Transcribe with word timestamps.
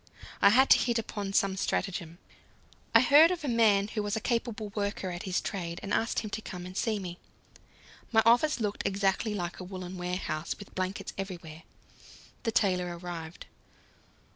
I 0.41 0.49
had 0.49 0.67
to 0.71 0.79
hit 0.79 0.97
upon 0.97 1.31
some 1.31 1.55
stratagem. 1.55 2.17
I 2.95 3.01
heard 3.01 3.29
of 3.29 3.43
a 3.43 3.47
man 3.47 3.89
who 3.89 4.01
was 4.01 4.15
a 4.15 4.19
capable 4.19 4.69
worker 4.69 5.11
at 5.11 5.21
his 5.29 5.39
trade, 5.39 5.79
and 5.83 5.93
asked 5.93 6.21
him 6.21 6.31
to 6.31 6.41
come 6.41 6.65
and 6.65 6.75
see 6.75 6.97
me. 6.97 7.19
My 8.11 8.23
office 8.25 8.59
looked 8.59 8.81
exactly 8.83 9.35
like 9.35 9.59
a 9.59 9.63
woollen 9.63 9.97
warehouse, 9.99 10.55
with 10.57 10.73
blankets 10.73 11.13
everywhere. 11.19 11.61
The 12.41 12.51
tailor 12.51 12.97
arrived. 12.97 13.45